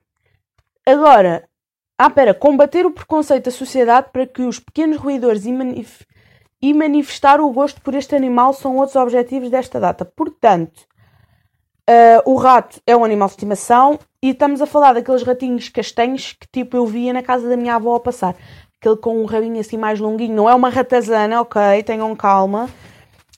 Agora, 0.85 1.49
ah, 1.97 2.11
pera, 2.11 2.35
combater 2.35 2.85
o 2.85 2.91
preconceito 2.91 3.45
da 3.45 3.51
sociedade 3.53 4.09
para 4.13 4.27
que 4.27 4.43
os 4.43 4.59
pequenos 4.59 4.97
roedores 4.97 5.47
e, 5.47 5.53
manif 5.53 6.05
e 6.61 6.75
manifestar 6.75 7.41
o 7.41 7.53
gosto 7.53 7.81
por 7.83 7.95
este 7.95 8.17
animal 8.17 8.53
são 8.53 8.77
outros 8.79 8.97
objetivos 8.97 9.49
desta 9.49 9.79
data. 9.79 10.05
Portanto, 10.05 10.81
uh, 11.89 12.29
o 12.29 12.35
rato 12.35 12.81
é 12.85 12.97
um 12.97 13.05
animal 13.05 13.29
de 13.29 13.35
estimação 13.35 13.97
e 14.21 14.31
estamos 14.31 14.61
a 14.61 14.67
falar 14.67 14.95
daqueles 14.95 15.23
ratinhos 15.23 15.69
castanhos 15.69 16.33
que 16.33 16.49
tipo 16.51 16.77
eu 16.77 16.85
via 16.85 17.13
na 17.13 17.23
casa 17.23 17.49
da 17.49 17.57
minha 17.57 17.77
avó 17.77 17.95
a 17.95 18.01
passar 18.01 18.35
aquele 18.83 18.97
com 18.97 19.23
um 19.23 19.25
rabinho 19.25 19.61
assim 19.61 19.77
mais 19.77 20.01
longuinho. 20.01 20.35
Não 20.35 20.51
é 20.51 20.55
uma 20.55 20.69
ratazana, 20.69 21.41
ok? 21.41 21.85
Tenham 21.85 22.15
calma. 22.17 22.69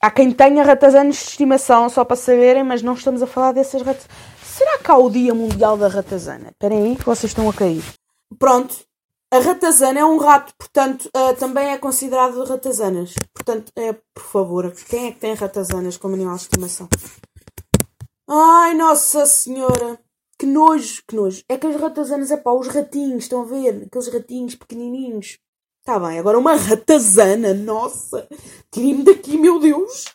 Há 0.01 0.09
quem 0.09 0.31
tenha 0.31 0.63
ratazanos 0.63 1.15
de 1.15 1.23
estimação, 1.23 1.87
só 1.87 2.03
para 2.03 2.15
saberem, 2.15 2.63
mas 2.63 2.81
não 2.81 2.93
estamos 2.93 3.21
a 3.21 3.27
falar 3.27 3.51
dessas 3.51 3.81
ratazanas. 3.81 4.09
Será 4.43 4.79
que 4.79 4.89
há 4.89 4.97
o 4.97 5.09
Dia 5.09 5.33
Mundial 5.33 5.77
da 5.77 5.87
Ratazana? 5.87 6.49
Esperem 6.49 6.83
aí 6.83 6.95
que 6.95 7.05
vocês 7.05 7.29
estão 7.29 7.47
a 7.49 7.53
cair. 7.53 7.83
Pronto. 8.39 8.75
A 9.31 9.39
ratazana 9.39 9.99
é 9.99 10.05
um 10.05 10.17
rato, 10.17 10.53
portanto, 10.57 11.09
uh, 11.15 11.35
também 11.37 11.69
é 11.69 11.77
considerado 11.77 12.43
ratazanas. 12.45 13.13
Portanto, 13.33 13.71
é, 13.75 13.93
por 14.13 14.23
favor, 14.23 14.73
quem 14.87 15.07
é 15.07 15.11
que 15.11 15.19
tem 15.19 15.33
ratazanas 15.33 15.97
como 15.97 16.15
animal 16.15 16.35
de 16.35 16.43
estimação? 16.43 16.87
Ai, 18.29 18.73
Nossa 18.75 19.25
Senhora! 19.25 19.99
Que 20.45 20.51
nojo, 20.51 21.03
que 21.07 21.15
nojo. 21.15 21.43
É 21.49 21.57
que 21.57 21.65
as 21.65 21.75
ratazanas, 21.75 22.29
é 22.29 22.37
pá, 22.37 22.51
os 22.51 22.67
ratinhos, 22.67 23.23
estão 23.23 23.41
a 23.41 23.45
ver? 23.45 23.87
Aqueles 23.87 24.07
ratinhos 24.09 24.53
pequenininhos. 24.53 25.39
Está 25.79 25.97
bem, 25.97 26.19
agora 26.19 26.37
uma 26.37 26.53
ratazana, 26.53 27.51
nossa. 27.51 28.29
Tirem-me 28.69 29.03
daqui, 29.03 29.39
meu 29.39 29.59
Deus. 29.59 30.05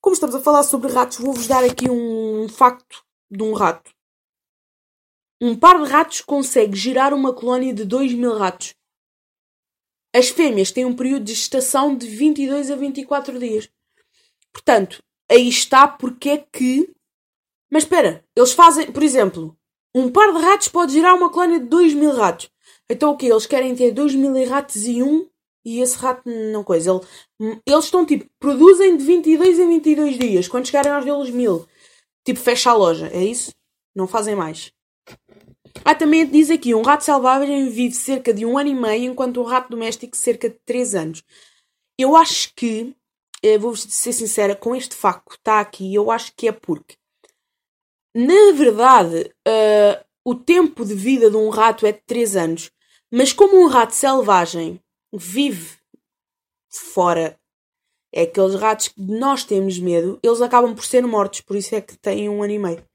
Como 0.00 0.14
estamos 0.14 0.36
a 0.36 0.40
falar 0.40 0.62
sobre 0.62 0.92
ratos, 0.92 1.18
vou-vos 1.18 1.48
dar 1.48 1.64
aqui 1.64 1.90
um 1.90 2.48
facto 2.48 3.04
de 3.28 3.42
um 3.42 3.54
rato. 3.54 3.90
Um 5.40 5.58
par 5.58 5.82
de 5.82 5.90
ratos 5.90 6.20
consegue 6.20 6.76
gerar 6.76 7.12
uma 7.12 7.34
colónia 7.34 7.74
de 7.74 7.84
2 7.84 8.14
mil 8.14 8.38
ratos. 8.38 8.76
As 10.14 10.28
fêmeas 10.28 10.70
têm 10.70 10.84
um 10.84 10.94
período 10.94 11.24
de 11.24 11.34
gestação 11.34 11.96
de 11.96 12.06
22 12.06 12.70
a 12.70 12.76
24 12.76 13.36
dias. 13.36 13.68
Portanto, 14.52 15.02
aí 15.28 15.48
está 15.48 15.88
porque 15.88 16.30
é 16.30 16.38
que 16.38 16.94
mas 17.74 17.82
espera, 17.82 18.24
eles 18.36 18.52
fazem, 18.52 18.92
por 18.92 19.02
exemplo, 19.02 19.58
um 19.92 20.08
par 20.08 20.32
de 20.32 20.38
ratos 20.38 20.68
pode 20.68 20.92
gerar 20.92 21.12
uma 21.12 21.28
colónia 21.28 21.58
de 21.58 21.66
2 21.66 21.92
mil 21.94 22.12
ratos. 22.12 22.48
Então 22.88 23.10
o 23.10 23.16
que? 23.16 23.26
Eles 23.26 23.46
querem 23.46 23.74
ter 23.74 23.90
2 23.90 24.14
mil 24.14 24.48
ratos 24.48 24.86
e 24.86 25.02
um 25.02 25.28
e 25.64 25.80
esse 25.80 25.96
rato 25.96 26.22
não 26.52 26.62
coisa. 26.62 26.92
Ele, 27.40 27.60
eles 27.66 27.86
estão 27.86 28.06
tipo, 28.06 28.30
produzem 28.38 28.96
de 28.96 29.04
22 29.04 29.58
a 29.58 29.66
22 29.66 30.16
dias. 30.16 30.46
Quando 30.46 30.66
chegarem 30.66 30.92
aos 30.92 31.04
deles 31.04 31.30
mil, 31.30 31.66
tipo, 32.24 32.38
fecha 32.38 32.70
a 32.70 32.74
loja. 32.74 33.08
É 33.08 33.24
isso? 33.24 33.52
Não 33.92 34.06
fazem 34.06 34.36
mais. 34.36 34.70
Ah, 35.84 35.96
também 35.96 36.24
diz 36.24 36.50
aqui, 36.50 36.76
um 36.76 36.82
rato 36.82 37.02
selvagem 37.02 37.68
vive 37.70 37.96
cerca 37.96 38.32
de 38.32 38.46
um 38.46 38.56
ano 38.56 38.70
e 38.70 38.74
meio, 38.76 39.10
enquanto 39.10 39.40
um 39.40 39.44
rato 39.44 39.70
doméstico 39.70 40.16
cerca 40.16 40.48
de 40.48 40.60
3 40.64 40.94
anos. 40.94 41.24
Eu 41.98 42.14
acho 42.14 42.54
que, 42.54 42.94
eh, 43.42 43.58
vou 43.58 43.74
ser 43.74 44.12
sincera, 44.12 44.54
com 44.54 44.76
este 44.76 44.94
facto 44.94 45.32
está 45.34 45.58
aqui, 45.58 45.92
eu 45.92 46.12
acho 46.12 46.32
que 46.36 46.46
é 46.46 46.52
porque 46.52 46.94
na 48.14 48.52
verdade, 48.52 49.34
uh, 49.46 50.04
o 50.24 50.34
tempo 50.34 50.84
de 50.84 50.94
vida 50.94 51.30
de 51.30 51.36
um 51.36 51.48
rato 51.48 51.86
é 51.86 51.92
de 51.92 52.00
3 52.06 52.36
anos. 52.36 52.70
Mas 53.10 53.32
como 53.32 53.56
um 53.56 53.66
rato 53.66 53.94
selvagem 53.94 54.80
vive 55.12 55.76
fora, 56.68 57.38
é 58.12 58.22
aqueles 58.22 58.54
ratos 58.54 58.88
que 58.88 59.00
nós 59.00 59.44
temos 59.44 59.78
medo, 59.78 60.18
eles 60.22 60.40
acabam 60.40 60.74
por 60.74 60.84
ser 60.84 61.04
mortos, 61.06 61.40
por 61.40 61.56
isso 61.56 61.74
é 61.74 61.80
que 61.80 61.96
têm 61.96 62.28
um 62.28 62.42
ano 62.42 62.52
e 62.52 62.58
meio. 62.58 62.88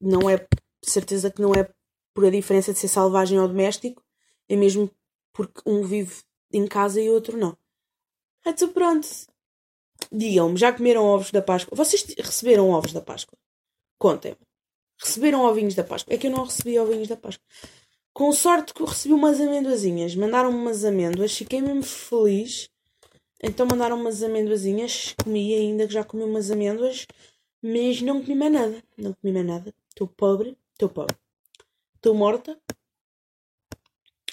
Não 0.00 0.30
é 0.30 0.46
certeza 0.84 1.30
que 1.30 1.42
não 1.42 1.52
é 1.54 1.68
por 2.14 2.24
a 2.24 2.30
diferença 2.30 2.72
de 2.72 2.78
ser 2.78 2.88
selvagem 2.88 3.38
ou 3.38 3.48
doméstico, 3.48 4.02
é 4.48 4.56
mesmo 4.56 4.90
porque 5.32 5.60
um 5.66 5.82
vive 5.82 6.22
em 6.52 6.66
casa 6.66 7.00
e 7.00 7.10
outro 7.10 7.36
não. 7.36 7.56
Então 8.46 8.68
pronto. 8.68 9.08
Digam-me, 10.10 10.56
já 10.56 10.72
comeram 10.72 11.04
ovos 11.04 11.30
da 11.30 11.40
Páscoa? 11.40 11.76
Vocês 11.76 12.04
receberam 12.18 12.70
ovos 12.70 12.92
da 12.92 13.00
Páscoa? 13.00 13.38
Contem-me. 14.02 14.36
Receberam 14.98 15.44
ovinhos 15.44 15.76
da 15.76 15.84
Páscoa? 15.84 16.12
É 16.12 16.18
que 16.18 16.26
eu 16.26 16.30
não 16.32 16.42
recebi 16.42 16.76
ovinhos 16.76 17.06
da 17.06 17.16
Páscoa. 17.16 17.46
Com 18.12 18.32
sorte 18.32 18.74
que 18.74 18.82
eu 18.82 18.86
recebi 18.86 19.14
umas 19.14 19.40
amendoazinhas. 19.40 20.16
Mandaram-me 20.16 20.58
umas 20.58 20.84
amêndoas. 20.84 21.36
Fiquei 21.36 21.62
mesmo 21.62 21.84
feliz. 21.84 22.68
Então 23.40 23.64
mandaram 23.64 23.96
umas 23.96 24.20
amendoazinhas. 24.20 25.14
Comi 25.22 25.54
ainda, 25.54 25.86
que 25.86 25.92
já 25.92 26.02
comi 26.02 26.24
umas 26.24 26.50
amêndoas. 26.50 27.06
Mas 27.62 28.02
não 28.02 28.20
comi 28.20 28.34
mais 28.34 28.52
nada. 28.52 28.82
Não 28.98 29.14
comi 29.14 29.32
mais 29.32 29.46
nada. 29.46 29.74
Estou 29.90 30.08
pobre. 30.08 30.58
Estou 30.72 30.88
pobre. 30.88 31.16
Estou 31.94 32.12
morta. 32.12 32.58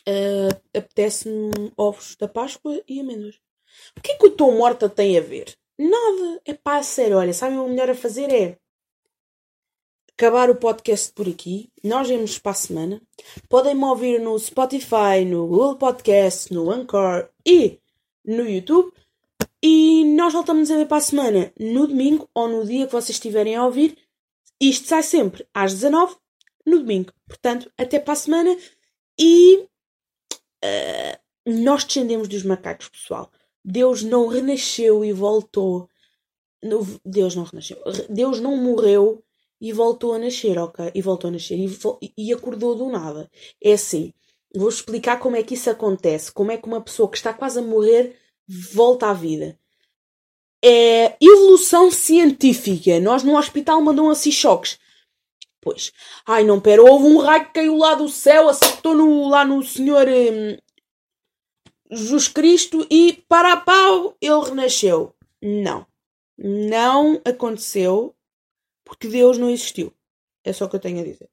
Uh, 0.07 0.49
Apetece-me 0.75 1.71
ovos 1.77 2.15
da 2.15 2.27
Páscoa 2.27 2.81
e 2.87 2.99
amêndoas. 2.99 3.35
O 3.95 4.01
que 4.01 4.13
é 4.13 4.17
que 4.17 4.25
o 4.25 4.29
estou 4.29 4.51
morta 4.51 4.89
tem 4.89 5.15
a 5.15 5.21
ver? 5.21 5.55
Nada. 5.77 6.41
É 6.43 6.55
pá, 6.55 6.81
sério. 6.81 7.17
Olha, 7.17 7.35
sabem 7.35 7.59
o 7.59 7.67
melhor 7.67 7.91
a 7.91 7.93
fazer 7.93 8.33
é 8.33 8.57
acabar 10.19 10.49
o 10.49 10.55
podcast 10.55 11.13
por 11.13 11.29
aqui. 11.29 11.71
Nós 11.81 12.09
vemos 12.09 12.37
para 12.37 12.51
a 12.51 12.55
semana. 12.55 13.01
Podem 13.47 13.73
me 13.73 13.85
ouvir 13.85 14.19
no 14.19 14.37
Spotify, 14.37 15.23
no 15.25 15.47
Google 15.47 15.77
Podcast, 15.77 16.53
no 16.53 16.69
Anchor 16.69 17.29
e 17.45 17.79
no 18.25 18.43
YouTube. 18.43 18.91
E 19.63 20.03
nós 20.17 20.33
voltamos 20.33 20.69
a 20.69 20.75
ver 20.75 20.87
para 20.87 20.97
a 20.97 21.01
semana 21.01 21.53
no 21.57 21.87
domingo 21.87 22.29
ou 22.33 22.49
no 22.49 22.65
dia 22.65 22.85
que 22.85 22.91
vocês 22.91 23.11
estiverem 23.11 23.55
a 23.55 23.65
ouvir. 23.65 23.97
Isto 24.59 24.89
sai 24.89 25.03
sempre 25.03 25.47
às 25.53 25.73
19 25.75 26.17
no 26.65 26.79
domingo. 26.79 27.13
Portanto, 27.25 27.71
até 27.77 27.97
para 27.97 28.11
a 28.11 28.17
semana. 28.17 28.57
E 29.17 29.65
uh, 30.65 31.19
nós 31.63 31.85
descendemos 31.85 32.27
dos 32.27 32.43
macacos, 32.43 32.89
pessoal. 32.89 33.31
Deus 33.63 34.03
não 34.03 34.27
renasceu 34.27 35.05
e 35.05 35.13
voltou. 35.13 35.89
Deus 37.05 37.35
não 37.37 37.45
renasceu. 37.45 37.81
Deus 38.09 38.41
não 38.41 38.57
morreu 38.57 39.23
e 39.61 39.73
voltou 39.73 40.13
a 40.13 40.19
nascer, 40.19 40.57
ok? 40.57 40.91
E 40.93 41.01
voltou 41.01 41.29
a 41.29 41.31
nascer 41.31 41.57
e, 41.57 42.13
e 42.17 42.33
acordou 42.33 42.75
do 42.75 42.89
nada. 42.89 43.29
É 43.61 43.73
assim. 43.73 44.13
Vou 44.55 44.69
explicar 44.69 45.19
como 45.19 45.35
é 45.35 45.43
que 45.43 45.53
isso 45.53 45.69
acontece. 45.69 46.31
Como 46.31 46.51
é 46.51 46.57
que 46.57 46.67
uma 46.67 46.81
pessoa 46.81 47.09
que 47.09 47.17
está 47.17 47.33
quase 47.33 47.59
a 47.59 47.61
morrer 47.61 48.15
volta 48.47 49.07
à 49.07 49.13
vida. 49.13 49.59
É 50.63 51.15
evolução 51.21 51.91
científica. 51.91 52.99
Nós 52.99 53.23
no 53.23 53.37
hospital 53.37 53.81
mandam 53.81 54.09
assim 54.09 54.31
choques. 54.31 54.79
Pois. 55.61 55.91
Ai, 56.25 56.43
não, 56.43 56.59
pera, 56.59 56.81
houve 56.81 57.05
um 57.05 57.19
raio 57.19 57.45
que 57.45 57.53
caiu 57.53 57.77
lá 57.77 57.95
do 57.95 58.07
céu, 58.07 58.49
acertou 58.49 58.95
no, 58.95 59.27
lá 59.27 59.45
no 59.45 59.61
Senhor 59.61 60.07
hum, 60.07 60.57
Jesus 61.91 62.27
Cristo 62.27 62.87
e 62.89 63.23
para 63.27 63.57
pau 63.57 64.15
ele 64.21 64.45
renasceu. 64.45 65.13
Não. 65.41 65.85
Não 66.37 67.21
aconteceu 67.25 68.15
porque 68.89 69.07
Deus 69.07 69.37
não 69.37 69.51
existiu. 69.51 69.93
É 70.43 70.51
só 70.51 70.65
o 70.65 70.69
que 70.69 70.75
eu 70.75 70.79
tenho 70.79 70.99
a 70.99 71.03
dizer. 71.03 71.29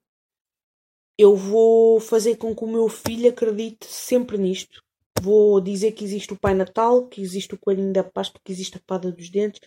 Eu 1.19 1.35
vou 1.35 1.99
fazer 1.99 2.37
com 2.37 2.55
que 2.55 2.63
o 2.63 2.69
meu 2.69 2.87
filho 2.87 3.31
acredite 3.31 3.87
sempre 3.87 4.37
nisto. 4.37 4.85
Vou 5.23 5.59
dizer 5.59 5.93
que 5.93 6.05
existe 6.05 6.35
o 6.35 6.39
Pai 6.39 6.53
Natal, 6.53 7.09
que 7.09 7.23
existe 7.23 7.55
o 7.55 7.59
Coelhinho 7.59 7.95
da 7.95 8.05
Páscoa, 8.05 8.39
que 8.45 8.53
existe 8.53 8.77
a 8.77 8.81
Pada 8.87 9.11
dos 9.11 9.31
Dentes, 9.31 9.61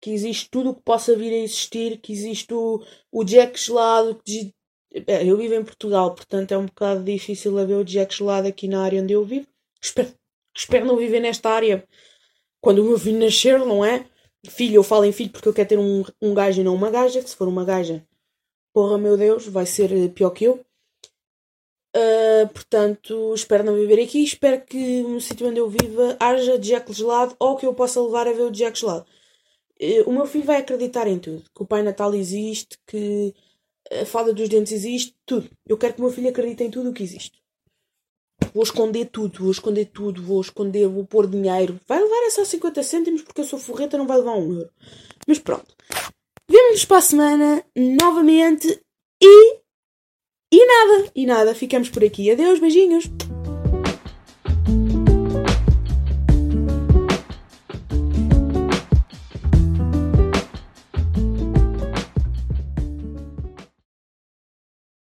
que 0.00 0.10
existe 0.10 0.48
tudo 0.48 0.70
o 0.70 0.74
que 0.76 0.82
possa 0.82 1.16
vir 1.16 1.32
a 1.32 1.42
existir, 1.42 2.00
que 2.00 2.12
existe 2.12 2.54
o, 2.54 2.80
o 3.10 3.24
Jack 3.24 3.58
gelado. 3.58 4.22
Que, 4.24 4.54
é, 5.08 5.28
eu 5.28 5.36
vivo 5.36 5.54
em 5.54 5.64
Portugal, 5.64 6.14
portanto 6.14 6.52
é 6.52 6.58
um 6.58 6.66
bocado 6.66 7.02
difícil 7.02 7.58
haver 7.58 7.76
o 7.76 7.84
Jack 7.84 8.14
gelado 8.14 8.46
aqui 8.46 8.68
na 8.68 8.84
área 8.84 9.02
onde 9.02 9.12
eu 9.12 9.24
vivo. 9.24 9.48
Espero, 9.82 10.14
espero 10.56 10.86
não 10.86 10.96
viver 10.96 11.18
nesta 11.18 11.50
área 11.50 11.84
quando 12.60 12.78
o 12.78 12.84
meu 12.84 12.98
filho 12.98 13.18
nascer, 13.18 13.58
não 13.58 13.84
é? 13.84 14.08
Filho, 14.48 14.76
eu 14.76 14.82
falo 14.82 15.04
em 15.04 15.12
filho 15.12 15.30
porque 15.30 15.48
eu 15.48 15.54
quero 15.54 15.68
ter 15.68 15.78
um, 15.78 16.04
um 16.20 16.34
gajo 16.34 16.60
e 16.60 16.64
não 16.64 16.74
uma 16.74 16.90
gaja. 16.90 17.22
Que 17.22 17.30
se 17.30 17.36
for 17.36 17.48
uma 17.48 17.64
gaja, 17.64 18.06
porra, 18.72 18.98
meu 18.98 19.16
Deus, 19.16 19.46
vai 19.46 19.66
ser 19.66 20.12
pior 20.12 20.30
que 20.30 20.44
eu. 20.44 20.64
Uh, 21.96 22.48
portanto, 22.52 23.32
espero 23.34 23.64
não 23.64 23.74
viver 23.74 24.02
aqui. 24.02 24.22
Espero 24.24 24.60
que 24.62 25.02
no 25.02 25.20
sítio 25.20 25.48
onde 25.48 25.60
eu 25.60 25.68
viva 25.68 26.16
haja 26.20 26.58
Jack 26.58 26.92
gelado 26.92 27.36
ou 27.38 27.56
que 27.56 27.66
eu 27.66 27.74
possa 27.74 28.02
levar 28.02 28.26
a 28.26 28.32
ver 28.32 28.42
o 28.42 28.50
Jack 28.50 28.78
gelado. 28.78 29.06
Eh, 29.80 30.02
o 30.06 30.12
meu 30.12 30.26
filho 30.26 30.44
vai 30.44 30.58
acreditar 30.58 31.06
em 31.06 31.18
tudo. 31.18 31.44
Que 31.54 31.62
o 31.62 31.66
Pai 31.66 31.82
Natal 31.82 32.14
existe, 32.14 32.78
que 32.86 33.34
a 33.90 34.06
fada 34.06 34.32
dos 34.32 34.48
dentes 34.48 34.72
existe, 34.72 35.16
tudo. 35.26 35.50
Eu 35.66 35.78
quero 35.78 35.94
que 35.94 36.00
o 36.00 36.04
meu 36.04 36.12
filho 36.12 36.28
acredite 36.30 36.64
em 36.64 36.70
tudo 36.70 36.90
o 36.90 36.94
que 36.94 37.02
existe. 37.02 37.43
Vou 38.52 38.62
esconder 38.62 39.06
tudo, 39.06 39.40
vou 39.40 39.50
esconder 39.50 39.86
tudo, 39.86 40.22
vou 40.22 40.40
esconder, 40.40 40.88
vou 40.88 41.04
pôr 41.04 41.26
dinheiro. 41.26 41.80
Vai 41.88 42.00
levar 42.00 42.26
é 42.26 42.30
só 42.30 42.44
50 42.44 42.82
cêntimos 42.82 43.22
porque 43.22 43.40
eu 43.40 43.44
sou 43.44 43.58
forreta, 43.58 43.98
não 43.98 44.06
vai 44.06 44.18
levar 44.18 44.36
um 44.36 44.52
euro. 44.52 44.70
Mas 45.26 45.38
pronto. 45.38 45.74
Vemo-nos 46.48 46.84
para 46.84 46.98
a 46.98 47.02
semana 47.02 47.64
novamente 47.76 48.80
e. 49.22 49.58
E 50.52 50.66
nada, 50.66 51.10
e 51.16 51.26
nada, 51.26 51.54
ficamos 51.54 51.90
por 51.90 52.04
aqui. 52.04 52.30
Adeus, 52.30 52.60
beijinhos. 52.60 53.10